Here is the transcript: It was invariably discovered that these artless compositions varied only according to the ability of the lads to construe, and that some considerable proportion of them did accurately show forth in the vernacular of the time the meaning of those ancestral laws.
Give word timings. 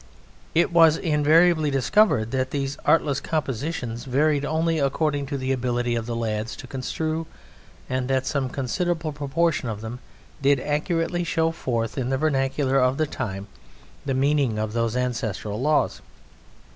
It 0.55 0.73
was 0.73 0.97
invariably 0.97 1.69
discovered 1.69 2.31
that 2.31 2.49
these 2.49 2.75
artless 2.85 3.19
compositions 3.19 4.05
varied 4.05 4.43
only 4.43 4.79
according 4.79 5.27
to 5.27 5.37
the 5.37 5.51
ability 5.51 5.93
of 5.93 6.07
the 6.07 6.15
lads 6.15 6.55
to 6.55 6.65
construe, 6.65 7.27
and 7.87 8.07
that 8.07 8.25
some 8.25 8.49
considerable 8.49 9.11
proportion 9.11 9.69
of 9.69 9.81
them 9.81 9.99
did 10.41 10.59
accurately 10.59 11.23
show 11.23 11.51
forth 11.51 11.99
in 11.99 12.09
the 12.09 12.17
vernacular 12.17 12.79
of 12.79 12.97
the 12.97 13.05
time 13.05 13.45
the 14.03 14.15
meaning 14.15 14.57
of 14.57 14.73
those 14.73 14.95
ancestral 14.95 15.61
laws. 15.61 16.01